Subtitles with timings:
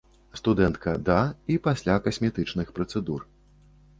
[0.39, 1.17] Студэнтка да
[1.55, 3.21] і пасля касметычных працэдур.